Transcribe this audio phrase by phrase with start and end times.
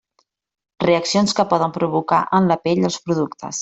[0.85, 3.59] Reaccions que poden provocar en la pell els productes.